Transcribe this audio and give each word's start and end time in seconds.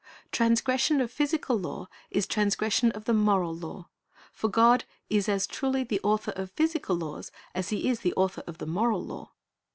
Transgression 0.31 0.99
of 0.99 1.11
physical 1.11 1.59
law 1.59 1.87
is 2.09 2.25
transgression 2.25 2.91
of 2.93 3.05
the 3.05 3.13
moral 3.13 3.53
law; 3.53 3.87
for 4.33 4.47
God 4.47 4.83
is 5.11 5.29
as 5.29 5.45
truly 5.45 5.83
the 5.83 6.01
author 6.01 6.31
of 6.35 6.49
physical 6.49 6.95
laws 6.95 7.31
as 7.53 7.69
He 7.69 7.87
is 7.87 7.99
the 7.99 8.15
author 8.15 8.41
of 8.47 8.57
the 8.57 8.65
moral 8.65 9.05
law. 9.05 9.29